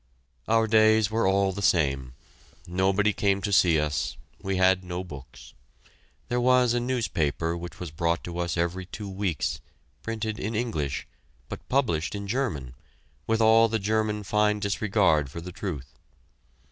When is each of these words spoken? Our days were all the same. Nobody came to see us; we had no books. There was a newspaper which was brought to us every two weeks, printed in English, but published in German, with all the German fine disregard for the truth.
Our 0.47 0.65
days 0.65 1.11
were 1.11 1.27
all 1.27 1.51
the 1.51 1.61
same. 1.61 2.15
Nobody 2.65 3.13
came 3.13 3.39
to 3.43 3.53
see 3.53 3.79
us; 3.79 4.17
we 4.41 4.57
had 4.57 4.83
no 4.83 5.03
books. 5.03 5.53
There 6.27 6.41
was 6.41 6.73
a 6.73 6.79
newspaper 6.79 7.55
which 7.55 7.79
was 7.79 7.91
brought 7.91 8.23
to 8.23 8.39
us 8.39 8.57
every 8.57 8.87
two 8.87 9.07
weeks, 9.07 9.61
printed 10.01 10.39
in 10.39 10.55
English, 10.55 11.05
but 11.49 11.69
published 11.69 12.15
in 12.15 12.27
German, 12.27 12.73
with 13.27 13.41
all 13.41 13.67
the 13.67 13.77
German 13.77 14.23
fine 14.23 14.59
disregard 14.59 15.29
for 15.29 15.39
the 15.39 15.51
truth. 15.51 15.93